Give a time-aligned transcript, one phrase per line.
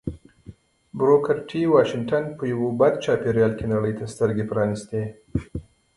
[0.97, 5.01] بروکر ټي واشنګټن په یوه بد چاپېريال کې نړۍ ته سترګې پرانيستې